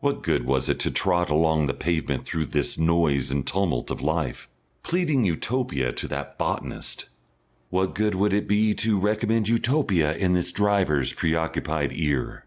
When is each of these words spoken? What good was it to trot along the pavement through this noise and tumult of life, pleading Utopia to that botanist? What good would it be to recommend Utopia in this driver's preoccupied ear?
What 0.00 0.22
good 0.22 0.44
was 0.44 0.68
it 0.68 0.78
to 0.80 0.90
trot 0.90 1.30
along 1.30 1.66
the 1.66 1.72
pavement 1.72 2.26
through 2.26 2.44
this 2.44 2.76
noise 2.76 3.30
and 3.30 3.46
tumult 3.46 3.90
of 3.90 4.02
life, 4.02 4.46
pleading 4.82 5.24
Utopia 5.24 5.92
to 5.92 6.06
that 6.08 6.36
botanist? 6.36 7.08
What 7.70 7.94
good 7.94 8.14
would 8.14 8.34
it 8.34 8.46
be 8.46 8.74
to 8.74 9.00
recommend 9.00 9.48
Utopia 9.48 10.14
in 10.14 10.34
this 10.34 10.52
driver's 10.52 11.14
preoccupied 11.14 11.90
ear? 11.94 12.44